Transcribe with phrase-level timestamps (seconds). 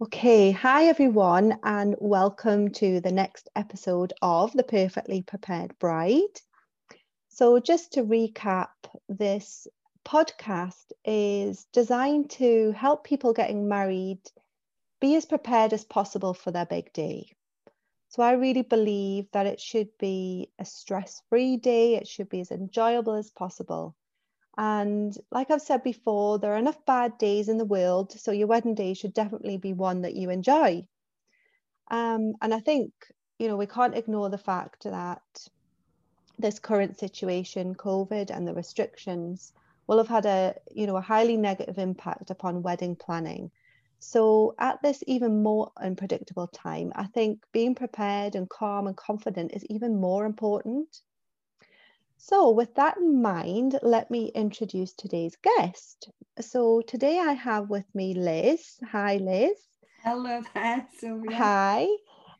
[0.00, 6.40] Okay, hi everyone, and welcome to the next episode of The Perfectly Prepared Bride.
[7.30, 8.68] So, just to recap,
[9.08, 9.66] this
[10.04, 14.20] podcast is designed to help people getting married
[15.00, 17.32] be as prepared as possible for their big day.
[18.08, 22.40] So, I really believe that it should be a stress free day, it should be
[22.40, 23.96] as enjoyable as possible.
[24.58, 28.48] And like I've said before, there are enough bad days in the world, so your
[28.48, 30.84] wedding day should definitely be one that you enjoy.
[31.92, 32.92] Um, and I think,
[33.38, 35.22] you know, we can't ignore the fact that
[36.40, 39.52] this current situation, COVID and the restrictions,
[39.86, 43.52] will have had a, you know, a highly negative impact upon wedding planning.
[44.00, 49.52] So at this even more unpredictable time, I think being prepared and calm and confident
[49.54, 51.00] is even more important.
[52.20, 56.10] So, with that in mind, let me introduce today's guest.
[56.40, 58.76] So, today I have with me Liz.
[58.90, 59.56] Hi, Liz.
[60.02, 61.36] Hello there, Sylvia.
[61.36, 61.86] Hi.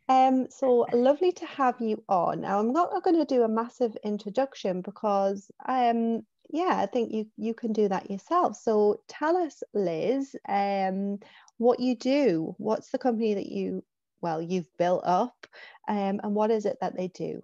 [0.08, 2.40] Um, so lovely to have you on.
[2.40, 7.26] Now, I'm not going to do a massive introduction because, um, yeah, I think you
[7.36, 8.56] you can do that yourself.
[8.56, 11.20] So tell us, Liz, um,
[11.58, 12.56] what you do.
[12.58, 13.84] What's the company that you,
[14.22, 15.46] well, you've built up,
[15.86, 17.42] um, and what is it that they do?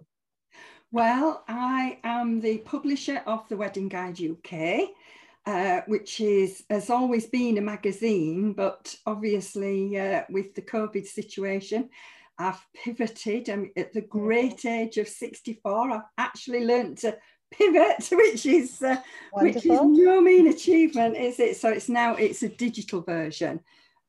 [0.91, 4.89] Well, I am the publisher of the Wedding Guide UK,
[5.45, 11.89] uh, which is has always been a magazine, but obviously uh, with the COVID situation,
[12.37, 13.49] I've pivoted.
[13.49, 15.91] I'm at the great age of 64.
[15.91, 17.17] I've actually learned to
[17.51, 18.97] pivot, which is uh,
[19.33, 21.57] which is no mean achievement, is it?
[21.57, 23.59] So it's now it's a digital version,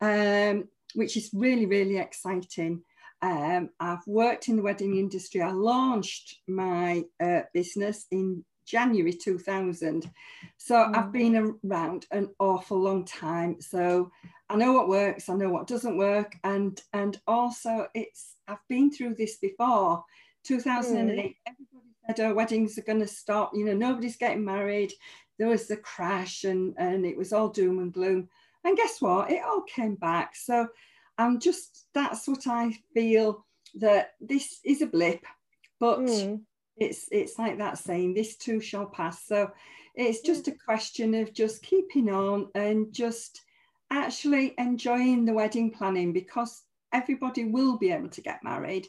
[0.01, 2.83] um, which is really really exciting.
[3.22, 5.41] Um, I've worked in the wedding industry.
[5.42, 10.11] I launched my uh, business in January 2000.
[10.59, 10.97] So mm.
[10.97, 13.61] I've been around an awful long time.
[13.61, 14.11] So
[14.50, 16.34] I know what works, I know what doesn't work.
[16.44, 20.05] And, and also it's, I've been through this before.
[20.44, 21.34] 2008, mm.
[21.47, 23.53] everybody said, oh, weddings are going to stop.
[23.55, 24.93] You know, nobody's getting married.
[25.38, 28.28] There was the crash and, and it was all doom and gloom.
[28.65, 29.31] And guess what?
[29.31, 30.34] It all came back.
[30.34, 30.66] So
[31.19, 33.44] I'm just that's what I feel
[33.77, 35.25] that this is a blip,
[35.81, 36.41] but mm.
[36.77, 39.26] it's it's like that saying, this too shall pass.
[39.26, 39.50] So
[39.94, 40.55] it's just mm.
[40.55, 43.43] a question of just keeping on and just
[43.91, 46.62] actually enjoying the wedding planning because
[46.93, 48.87] everybody will be able to get married.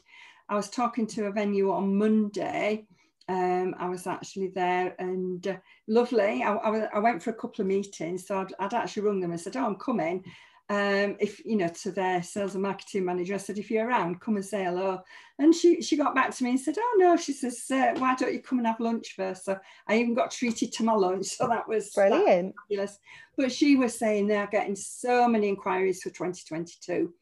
[0.48, 2.86] I was talking to a venue on Monday.
[3.28, 5.56] Um, I was actually there and uh,
[5.86, 6.42] lovely.
[6.42, 9.32] I, I, I, went for a couple of meetings, so I'd, I'd, actually rung them
[9.32, 10.24] and said, "Oh, I'm coming,"
[10.70, 14.20] um, if you know to their sales and marketing manager, I said, if you're around,
[14.20, 15.00] come and say hello.
[15.38, 18.14] And she she got back to me and said, oh no, she says, uh, why
[18.14, 19.46] don't you come and have lunch first?
[19.46, 22.54] So I even got treated to my lunch, so that was brilliant.
[22.68, 22.98] fabulous.
[23.36, 27.14] But she was saying they're getting so many inquiries for 2022,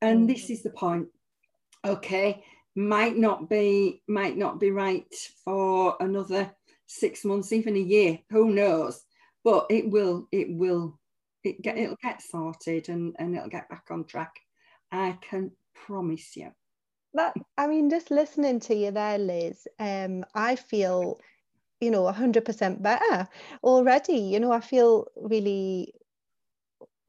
[0.00, 0.26] and mm.
[0.32, 1.08] this is the point.
[1.84, 2.44] Okay,
[2.76, 5.12] might not be might not be right
[5.44, 6.52] for another
[6.86, 8.20] six months, even a year.
[8.30, 9.02] Who knows?
[9.42, 11.00] But it will it will
[11.44, 14.34] it get, it'll get sorted and, and it'll get back on track.
[14.90, 16.50] I can promise you.
[17.14, 21.20] That I mean, just listening to you there, Liz, um, I feel,
[21.80, 23.28] you know, hundred percent better
[23.62, 24.18] already.
[24.18, 25.92] You know, I feel really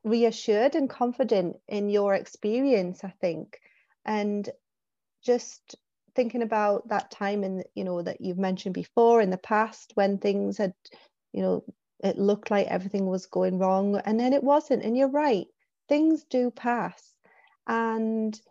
[0.04, 3.04] reassured and confident in your experience.
[3.04, 3.60] I think,
[4.06, 4.50] and
[5.24, 5.76] just
[6.16, 10.18] thinking about that time in you know that you've mentioned before in the past when
[10.18, 10.74] things had
[11.32, 11.64] you know
[12.04, 15.48] it looked like everything was going wrong and then it wasn't and you're right
[15.88, 17.14] things do pass
[17.68, 18.42] and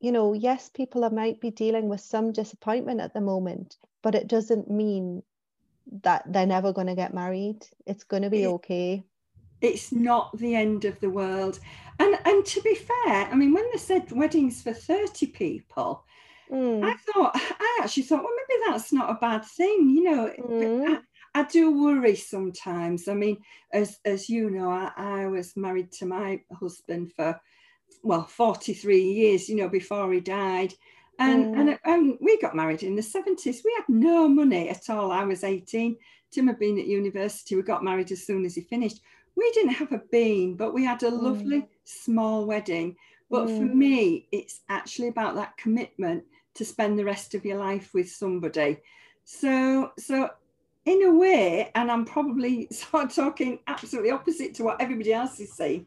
[0.00, 4.14] you know yes people are, might be dealing with some disappointment at the moment but
[4.14, 5.22] it doesn't mean
[6.02, 9.04] that they're never going to get married it's going to be it, okay
[9.60, 11.58] it's not the end of the world
[11.98, 16.04] and and to be fair i mean when they said weddings for 30 people
[16.52, 16.84] mm.
[16.84, 21.00] i thought i actually thought well maybe that's not a bad thing you know mm.
[21.36, 23.08] I do worry sometimes.
[23.08, 23.36] I mean,
[23.70, 27.38] as as you know, I, I was married to my husband for
[28.02, 30.72] well 43 years, you know, before he died.
[31.18, 31.58] And, mm.
[31.58, 33.64] and, and we got married in the 70s.
[33.64, 35.12] We had no money at all.
[35.12, 35.96] I was 18.
[36.30, 37.54] Tim had been at university.
[37.54, 39.00] We got married as soon as he finished.
[39.34, 41.68] We didn't have a bean, but we had a lovely mm.
[41.84, 42.96] small wedding.
[43.30, 43.58] But mm.
[43.58, 46.24] for me, it's actually about that commitment
[46.54, 48.78] to spend the rest of your life with somebody.
[49.24, 50.30] So, so
[50.86, 55.38] in a way, and I'm probably sort of talking absolutely opposite to what everybody else
[55.40, 55.86] is saying,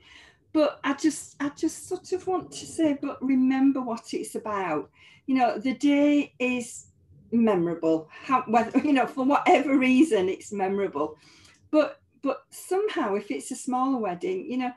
[0.53, 4.89] but I just I just sort of want to say, but remember what it's about.
[5.25, 6.87] You know, the day is
[7.31, 8.09] memorable.
[8.23, 11.17] How whether you know, for whatever reason it's memorable.
[11.71, 14.73] But but somehow if it's a smaller wedding, you know,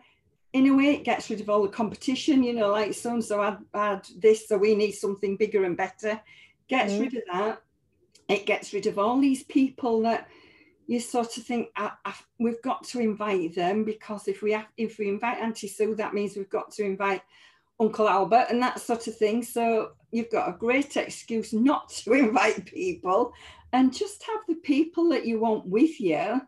[0.52, 3.24] in a way, it gets rid of all the competition, you know, like so and
[3.24, 6.20] so had, had this, so we need something bigger and better.
[6.68, 7.00] Gets mm.
[7.00, 7.62] rid of that.
[8.32, 10.28] It gets rid of all these people that
[10.86, 14.66] you sort of think I, I, we've got to invite them because if we have,
[14.76, 17.22] if we invite Auntie Sue, that means we've got to invite
[17.78, 19.42] Uncle Albert and that sort of thing.
[19.42, 23.32] So you've got a great excuse not to invite people
[23.72, 26.40] and just have the people that you want with you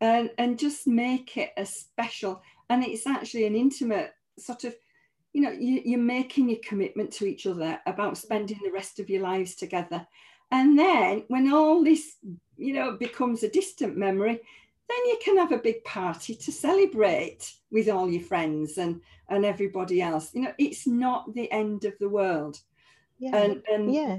[0.00, 2.42] and, and just make it a special.
[2.68, 4.74] And it's actually an intimate sort of,
[5.32, 9.10] you know, you, you're making a commitment to each other about spending the rest of
[9.10, 10.06] your lives together.
[10.50, 12.16] And then when all this,
[12.56, 14.40] you know, becomes a distant memory,
[14.90, 19.44] then you can have a big party to celebrate with all your friends and and
[19.44, 20.34] everybody else.
[20.34, 22.58] You know it's not the end of the world.
[23.18, 23.36] Yeah.
[23.36, 24.18] and and yeah.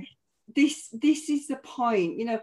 [0.55, 2.39] this this is the point you know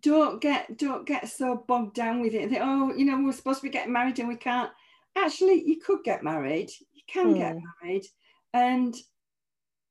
[0.00, 3.60] don't get don't get so bogged down with it think oh you know we're supposed
[3.60, 4.70] to be getting married and we can't.
[5.16, 6.70] Actually you could get married.
[6.94, 7.64] You can get hmm.
[7.82, 8.06] married.
[8.54, 8.94] And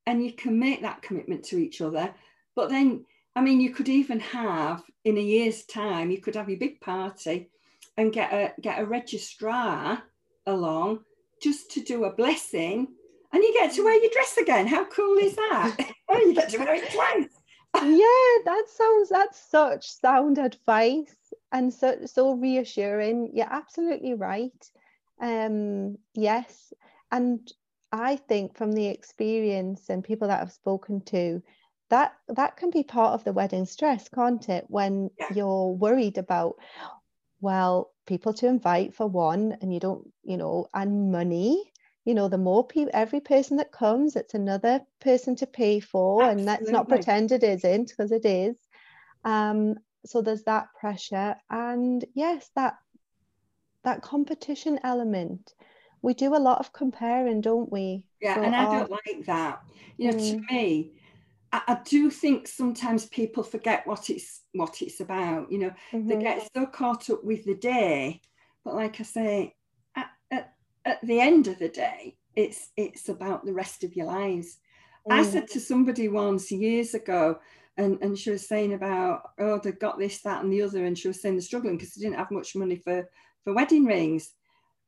[0.06, 2.14] and you can make that commitment to each other
[2.56, 3.04] but then
[3.36, 6.80] I mean, you could even have in a year's time, you could have your big
[6.80, 7.50] party
[7.98, 10.02] and get a get a registrar
[10.46, 11.00] along
[11.42, 12.88] just to do a blessing,
[13.32, 14.66] and you get to wear your dress again.
[14.66, 15.76] How cool is that?
[16.08, 17.28] oh, you get to wear it twice.
[17.74, 21.14] yeah, that sounds that's such sound advice
[21.52, 23.32] and so so reassuring.
[23.34, 24.70] You're absolutely right.
[25.20, 26.72] Um, yes,
[27.12, 27.52] and
[27.92, 31.42] I think from the experience and people that I've spoken to,
[31.90, 34.64] that that can be part of the wedding stress can't it?
[34.68, 35.28] When yeah.
[35.34, 36.56] you're worried about
[37.40, 41.70] well people to invite for one and you don't you know and money
[42.04, 46.22] you know the more people every person that comes it's another person to pay for
[46.22, 46.40] Absolutely.
[46.40, 48.56] and let's not pretend it isn't because it is.
[49.24, 49.74] Um
[50.06, 52.74] so there's that pressure and yes that
[53.82, 55.54] that competition element.
[56.02, 59.62] We do a lot of comparing don't we yeah and i our, don't like that.
[59.98, 60.92] You know mm, to me
[61.66, 65.50] I, do think sometimes people forget what it's what it's about.
[65.50, 66.08] You know, mm-hmm.
[66.08, 68.20] they get so caught up with the day,
[68.64, 69.54] but like I say,
[69.94, 70.54] at, at,
[70.84, 74.58] at, the end of the day, it's it's about the rest of your lives.
[75.08, 75.14] Mm.
[75.14, 77.38] I said to somebody once years ago,
[77.76, 80.98] and, and she was saying about oh they've got this that and the other, and
[80.98, 83.08] she was saying they're struggling because they didn't have much money for
[83.44, 84.32] for wedding rings.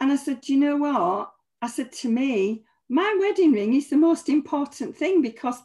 [0.01, 1.33] And I said, do you know what?
[1.61, 5.61] I said to me, my wedding ring is the most important thing because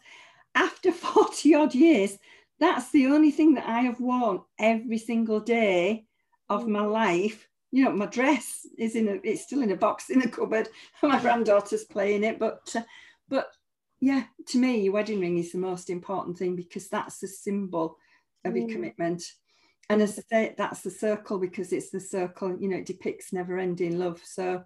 [0.56, 2.18] after 40 odd years,
[2.60, 6.06] that's the only thing that I have worn every single day
[6.50, 7.48] of my life.
[7.72, 10.70] You know, my dress is in a, it's still in a box in a cupboard.
[11.04, 12.84] my granddaughter's playing it, but, uh,
[13.28, 13.48] but
[14.00, 17.98] yeah, to me, your wedding ring is the most important thing because that's the symbol
[18.46, 18.72] of your mm.
[18.72, 19.24] commitment.
[19.90, 23.34] And as I say, that's the circle because it's the circle, you know, it depicts
[23.34, 24.22] never ending love.
[24.24, 24.64] So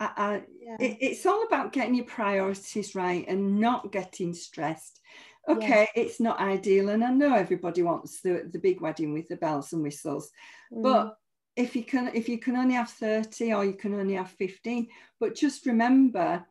[0.00, 0.76] I, I, yeah.
[0.80, 5.00] it, it's all about getting your priorities right and not getting stressed.
[5.48, 6.02] Okay, yeah.
[6.02, 9.72] it's not ideal, and I know everybody wants the, the big wedding with the bells
[9.72, 10.30] and whistles,
[10.72, 10.82] mm.
[10.82, 11.16] but
[11.56, 14.88] if you can if you can only have 30 or you can only have 15
[15.18, 16.44] but just remember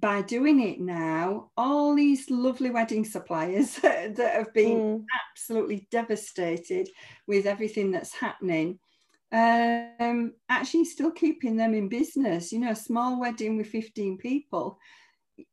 [0.00, 5.04] by doing it now all these lovely wedding suppliers that have been mm.
[5.30, 6.88] absolutely devastated
[7.26, 8.78] with everything that's happening
[9.32, 12.52] um, actually still keeping them in business.
[12.52, 14.78] You know, a small wedding with 15 people,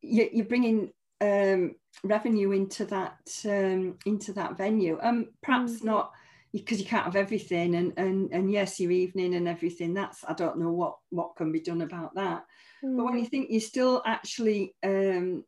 [0.01, 4.99] you, you're bringing um, revenue into that um, into that venue.
[5.01, 5.85] Um, perhaps mm.
[5.85, 6.11] not
[6.53, 9.93] because you can't have everything, and and and yes, your evening and everything.
[9.93, 12.43] That's I don't know what what can be done about that.
[12.83, 12.97] Mm.
[12.97, 13.29] But when you mm.
[13.29, 15.43] think you're still actually um,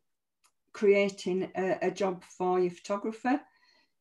[0.72, 3.40] creating a, a job for your photographer,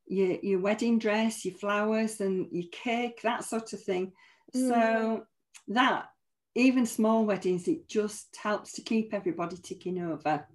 [0.07, 4.11] your, your wedding dress, your flowers, and your cake, that sort of thing.
[4.55, 4.69] Mm.
[4.69, 5.23] So
[5.69, 6.05] that
[6.55, 10.45] even small weddings, it just helps to keep everybody ticking over.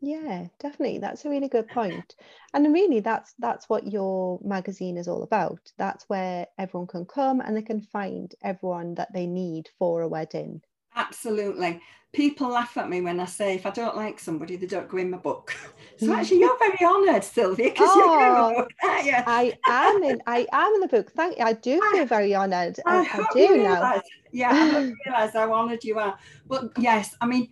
[0.00, 0.98] Yeah, definitely.
[0.98, 2.14] That's a really good point.
[2.54, 5.60] And really that's that's what your magazine is all about.
[5.78, 10.08] That's where everyone can come and they can find everyone that they need for a
[10.08, 10.62] wedding.
[10.96, 11.80] Absolutely.
[12.12, 14.98] People laugh at me when I say if I don't like somebody, they don't go
[14.98, 15.54] in my book.
[15.98, 19.14] So actually, you're very honoured, Sylvia, because oh, you're in my book, aren't you?
[19.14, 20.20] I am in.
[20.26, 21.12] I am in the book.
[21.12, 21.44] Thank you.
[21.44, 22.80] I do feel very honoured.
[22.86, 24.02] I, I, I do now.
[24.32, 26.18] Yeah, I realise how honoured you are.
[26.48, 27.50] But yes, I mean,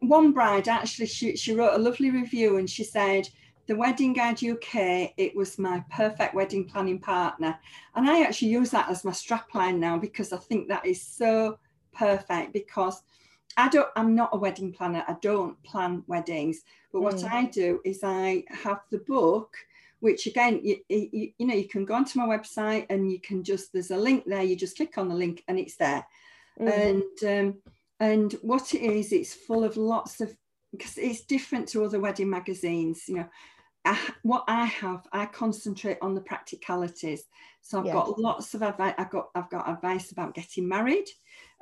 [0.00, 3.28] one bride actually she, she wrote a lovely review and she said
[3.66, 7.58] the wedding guide uk it was my perfect wedding planning partner
[7.94, 11.58] and i actually use that as my strapline now because i think that is so
[11.92, 13.02] perfect because
[13.56, 15.04] I don't, I'm not a wedding planner.
[15.06, 16.62] I don't plan weddings.
[16.92, 17.30] But what mm.
[17.30, 19.54] I do is I have the book,
[20.00, 23.42] which again, you, you, you, know, you can go onto my website and you can
[23.42, 24.42] just, there's a link there.
[24.42, 26.06] You just click on the link and it's there.
[26.60, 27.00] Mm.
[27.22, 27.62] And um,
[28.00, 30.34] And what it is, it's full of lots of
[30.72, 33.02] because it's different to other wedding magazines.
[33.08, 33.28] You know,
[33.84, 37.24] I, what I have, I concentrate on the practicalities.
[37.60, 37.94] So I've yes.
[37.94, 38.94] got lots of advice.
[38.96, 41.08] I've got I've got advice about getting married,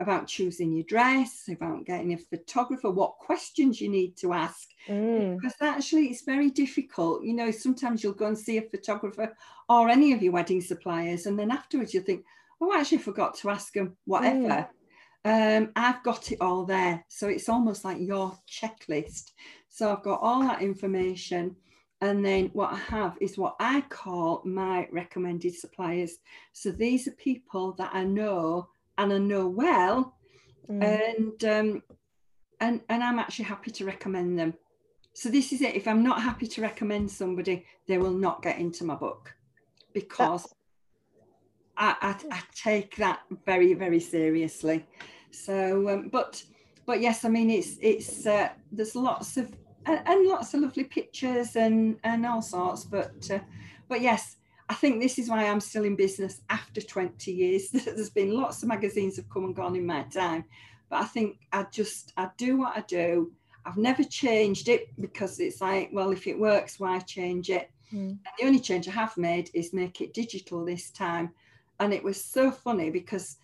[0.00, 4.68] about choosing your dress, about getting a photographer, what questions you need to ask.
[4.88, 5.36] Mm.
[5.36, 7.24] Because actually, it's very difficult.
[7.24, 9.34] You know, sometimes you'll go and see a photographer
[9.68, 12.24] or any of your wedding suppliers, and then afterwards you think,
[12.60, 14.38] oh, I actually forgot to ask them whatever.
[14.38, 14.68] Mm.
[15.24, 17.04] Um, I've got it all there.
[17.08, 19.32] So it's almost like your checklist.
[19.68, 21.56] So I've got all that information.
[22.00, 26.18] And then what I have is what I call my recommended suppliers.
[26.52, 30.16] So these are people that I know and I know well,
[30.68, 30.82] mm.
[30.82, 31.82] and um,
[32.60, 34.54] and and I'm actually happy to recommend them.
[35.14, 35.74] So this is it.
[35.74, 39.34] If I'm not happy to recommend somebody, they will not get into my book
[39.94, 40.46] because
[41.76, 44.86] I, I, I, take that very very seriously.
[45.30, 46.42] So, um, but
[46.86, 49.52] but yes, I mean it's it's uh, there's lots of
[49.86, 52.84] and, and, lots of lovely pictures and and all sorts.
[52.84, 53.40] But uh,
[53.88, 54.37] but yes,
[54.68, 57.70] I think this is why I'm still in business after 20 years.
[57.72, 60.44] There's been lots of magazines have come and gone in my time,
[60.90, 63.32] but I think I just I do what I do.
[63.64, 67.70] I've never changed it because it's like, well, if it works, why change it?
[67.92, 68.18] Mm.
[68.38, 71.30] the only change I have made is make it digital this time.
[71.80, 73.36] And it was so funny because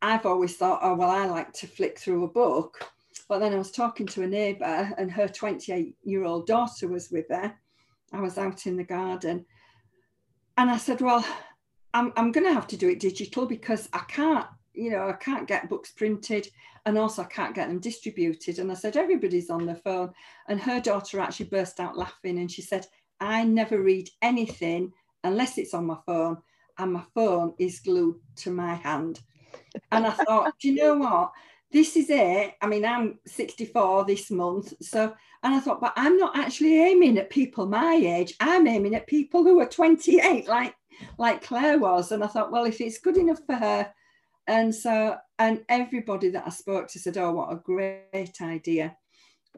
[0.00, 2.90] I've always thought, oh, well, I like to flick through a book.
[3.28, 7.10] But then I was talking to a neighbour, and her 28 year old daughter was
[7.10, 7.54] with her.
[8.12, 9.46] I was out in the garden.
[10.56, 11.24] And I said, well,
[11.94, 15.14] I'm, I'm going to have to do it digital because I can't, you know, I
[15.14, 16.48] can't get books printed
[16.84, 18.58] and also I can't get them distributed.
[18.58, 20.12] And I said, everybody's on the phone.
[20.48, 22.86] And her daughter actually burst out laughing and she said,
[23.20, 24.92] I never read anything
[25.24, 26.38] unless it's on my phone
[26.78, 29.20] and my phone is glued to my hand.
[29.90, 31.32] And I thought, do you know what?
[31.72, 32.54] This is it.
[32.60, 34.74] I mean, I'm 64 this month.
[34.82, 38.34] So, and I thought, but I'm not actually aiming at people my age.
[38.40, 40.74] I'm aiming at people who are 28, like
[41.18, 42.12] like Claire was.
[42.12, 43.92] And I thought, well, if it's good enough for her.
[44.46, 48.96] And so, and everybody that I spoke to said, oh, what a great idea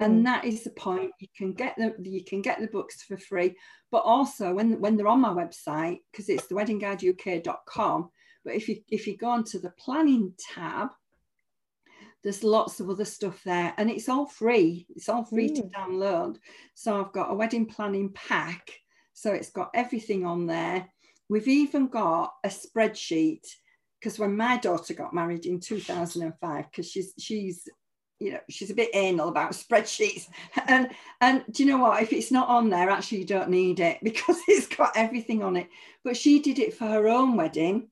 [0.00, 0.24] and mm.
[0.24, 3.54] that is the point you can get the you can get the books for free
[3.90, 8.10] but also when when they're on my website because it's the weddingguideuk.com
[8.44, 10.88] but if you if you go onto the planning tab
[12.24, 14.86] there's lots of other stuff there and it's all free.
[14.96, 15.56] It's all free mm.
[15.56, 16.38] to download.
[16.74, 18.72] So i've got a wedding planning pack.
[19.12, 20.88] So it's got everything on there.
[21.28, 23.46] We've even got a spreadsheet
[24.00, 27.68] because when my daughter got married in 2005 because she's she's
[28.20, 30.26] you know she's a bit anal about spreadsheets.
[30.66, 30.88] And
[31.20, 32.02] and do you know what?
[32.02, 35.56] If it's not on there actually you don't need it because it's got everything on
[35.56, 35.68] it.
[36.02, 37.90] But she did it for her own wedding.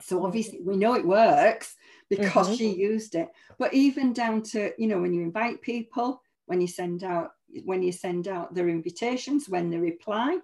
[0.00, 1.76] So obviously we know it works
[2.16, 2.56] because mm-hmm.
[2.56, 6.66] she used it but even down to you know when you invite people when you
[6.66, 7.32] send out
[7.64, 10.38] when you send out their invitations when they reply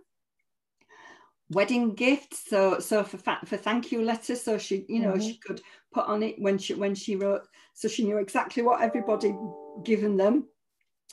[1.51, 5.21] wedding gifts so so for for thank you letters so she you know mm-hmm.
[5.21, 5.61] she could
[5.93, 7.43] put on it when she when she wrote
[7.75, 9.35] so she knew exactly what everybody
[9.85, 10.47] given them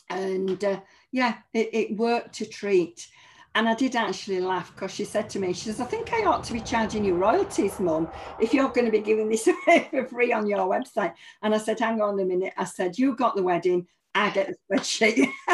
[0.10, 0.80] and uh,
[1.12, 3.08] yeah it, it worked to treat
[3.56, 6.26] and I did actually laugh because she said to me, she says, I think I
[6.26, 8.10] ought to be charging you royalties, mum,
[8.40, 11.14] if you're going to be giving this away for free on your website.
[11.42, 12.54] And I said, hang on a minute.
[12.58, 15.30] I said, you got the wedding, I get the spreadsheet.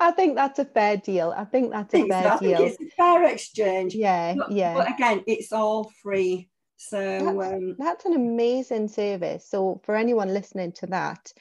[0.00, 1.34] I think that's a fair deal.
[1.36, 2.44] I think that's a fair so.
[2.44, 2.62] deal.
[2.62, 3.94] it's a fair exchange.
[3.94, 4.74] Yeah, but, yeah.
[4.74, 6.48] But again, it's all free.
[6.76, 9.44] So that's, um, that's an amazing service.
[9.48, 11.32] So for anyone listening to that,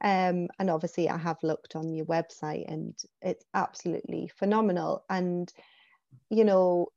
[0.00, 5.04] um, and obviously I have looked on your website and it's absolutely phenomenal.
[5.08, 5.52] And
[6.30, 6.88] you know,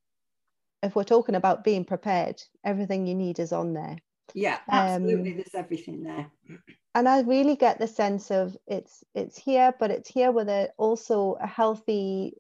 [0.82, 3.98] if we're talking about being prepared, everything you need is on there.
[4.34, 5.32] Yeah, absolutely.
[5.32, 6.32] Um, There's everything there
[6.96, 10.70] and I really get the sense of it's it's here, but it's here with a
[10.78, 12.34] also a healthy,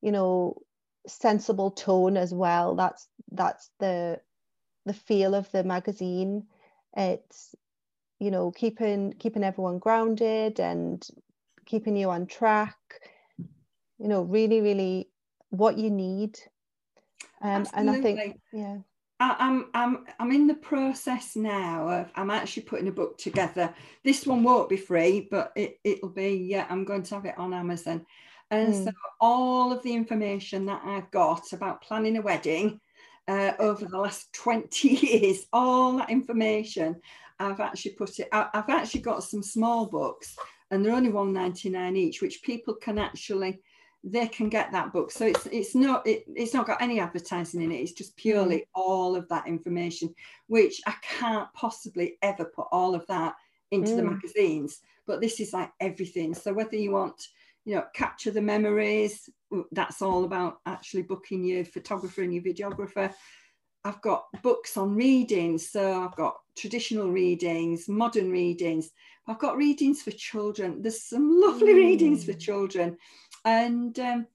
[0.00, 0.62] you know,
[1.06, 2.74] sensible tone as well.
[2.76, 4.20] That's that's the
[4.86, 6.46] the feel of the magazine.
[6.96, 7.54] It's
[8.18, 11.06] you know keeping keeping everyone grounded and
[11.66, 12.76] keeping you on track.
[13.98, 15.08] You know, really, really
[15.50, 16.38] what you need.
[17.42, 18.78] Um, and I think yeah
[19.20, 23.74] I, am I'm I'm in the process now of I'm actually putting a book together.
[24.04, 27.38] This one won't be free, but it, it'll be yeah, I'm going to have it
[27.38, 28.06] on Amazon.
[28.50, 28.84] And mm.
[28.84, 32.80] so all of the information that I've got about planning a wedding
[33.26, 36.96] uh, over the last 20 years, all that information,
[37.40, 40.36] I've actually put it, I, I've actually got some small books
[40.70, 43.60] and they're only 1.99 each, which people can actually
[44.04, 45.10] they can get that book.
[45.10, 47.80] So it's it's not it, it's not got any advertising in it.
[47.80, 48.66] It's just purely mm.
[48.74, 50.14] all of that information,
[50.46, 53.34] which I can't possibly ever put all of that
[53.70, 53.96] into mm.
[53.96, 56.34] the magazines, but this is like everything.
[56.34, 57.20] So whether you want,
[57.64, 59.28] you know, capture the memories,
[59.72, 63.12] that's all about actually booking your photographer and your videographer.
[63.84, 68.90] I've got books on reading, so I've got traditional readings, modern readings.
[69.26, 70.82] I've got readings for children.
[70.82, 71.76] There's some lovely mm.
[71.76, 72.96] readings for children,
[73.44, 74.26] and um,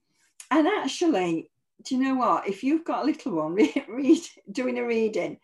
[0.50, 1.50] and actually,
[1.84, 2.48] do you know what?
[2.48, 5.38] If you've got a little one read, read doing a reading,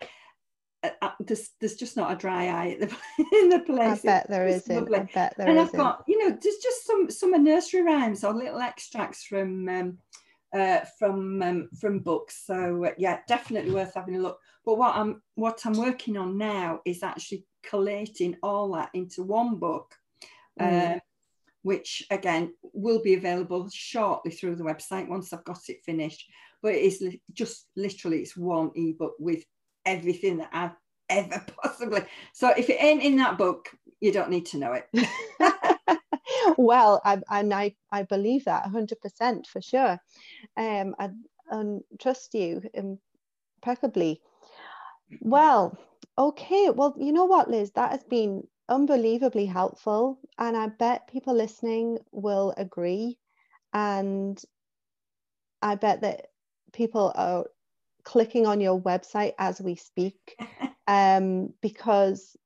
[0.82, 2.86] uh, uh, there's there's just not a dry eye the,
[3.42, 4.00] in the place.
[4.04, 4.74] I bet there isn't.
[4.74, 4.98] Lovely.
[4.98, 5.74] I bet there and isn't.
[5.74, 9.98] I've got you know there's just some some nursery rhymes or little extracts from um,
[10.52, 12.44] uh, from um, from books.
[12.46, 14.38] So uh, yeah, definitely worth having a look.
[14.64, 19.56] But what I'm what I'm working on now is actually collating all that into one
[19.56, 19.94] book.
[20.60, 20.96] Mm.
[20.96, 20.98] Uh,
[21.62, 26.26] which again will be available shortly through the website once I've got it finished.
[26.62, 29.44] But it is li- just literally it's one ebook with
[29.84, 30.76] everything that I've
[31.08, 32.02] ever possibly.
[32.32, 33.68] So if it ain't in that book,
[34.00, 34.88] you don't need to know it.
[36.58, 39.98] well, I, and I, I believe that 100% for sure.
[40.56, 41.10] Um, I,
[41.50, 41.64] I
[42.00, 42.62] trust you
[43.62, 44.20] impeccably.
[45.20, 45.76] Well,
[46.18, 46.70] okay.
[46.70, 50.20] Well, you know what, Liz, that has been unbelievably helpful.
[50.38, 53.18] And I bet people listening will agree.
[53.72, 54.40] And
[55.62, 56.26] I bet that
[56.72, 57.46] people are
[58.04, 60.36] clicking on your website as we speak
[60.86, 62.36] um, because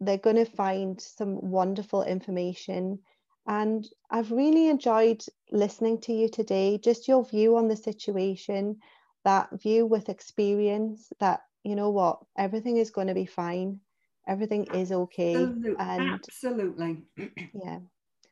[0.00, 3.00] they're going to find some wonderful information.
[3.46, 8.78] And I've really enjoyed listening to you today, just your view on the situation,
[9.24, 13.80] that view with experience that, you know what, everything is going to be fine,
[14.26, 15.34] everything is okay.
[15.34, 15.76] Absolutely.
[15.78, 17.02] And absolutely.
[17.54, 17.78] yeah.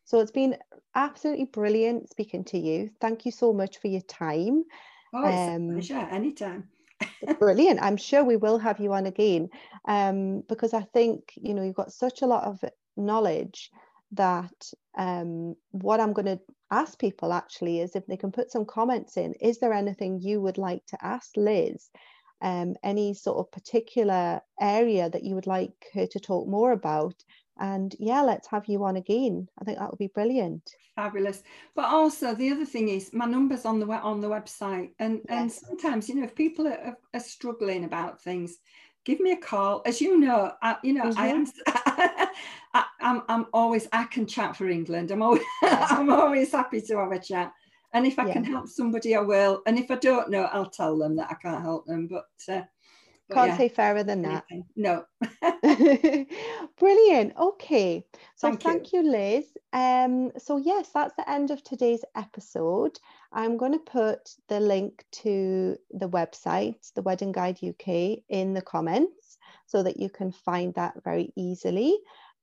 [0.05, 0.57] So it's been
[0.95, 2.91] absolutely brilliant speaking to you.
[3.01, 4.65] Thank you so much for your time.
[5.15, 6.09] Oh, it's um, a pleasure.
[6.11, 6.69] Anytime.
[7.39, 7.81] brilliant.
[7.83, 9.49] I'm sure we will have you on again
[9.87, 12.63] um, because I think, you know, you've got such a lot of
[12.97, 13.71] knowledge
[14.15, 18.65] that um, what I'm going to ask people actually is if they can put some
[18.65, 21.91] comments in, is there anything you would like to ask Liz?
[22.43, 27.15] Um, any sort of particular area that you would like her to talk more about?
[27.59, 31.43] and yeah let's have you on again i think that would be brilliant fabulous
[31.75, 35.41] but also the other thing is my numbers on the on the website and yes.
[35.41, 38.57] and sometimes you know if people are, are, struggling about things
[39.05, 39.83] give me a call.
[39.87, 41.19] As you know I, you know mm-hmm.
[41.19, 42.29] i am I,
[42.75, 45.11] am I'm, I'm always i can chat for england.
[45.11, 47.53] I'm always i'm always happy to have a chat.
[47.93, 48.33] And if i yeah.
[48.33, 49.63] can help somebody i will.
[49.67, 52.09] And if i don't know i'll tell them that i can't help them.
[52.09, 52.63] But uh,
[53.33, 53.57] can't yeah.
[53.57, 54.45] say fairer than that.
[54.77, 55.05] No.
[56.79, 57.37] Brilliant.
[57.37, 58.05] Okay.
[58.37, 59.03] So thank, thank you.
[59.03, 59.11] you.
[59.11, 59.47] Liz.
[59.73, 62.99] Um, so yes, that's the end of today's episode.
[63.33, 68.63] I'm going to put the link to the website, the Wedding Guide UK, in the
[68.63, 71.99] comments so that you can find that very easily.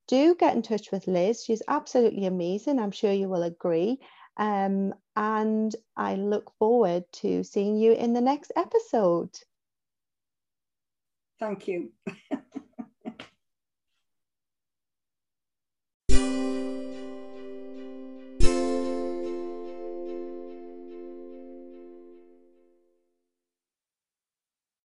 [0.07, 1.43] Do get in touch with Liz.
[1.43, 2.79] She's absolutely amazing.
[2.79, 3.99] I'm sure you will agree.
[4.37, 9.29] Um, and I look forward to seeing you in the next episode.
[11.41, 11.91] Thank you.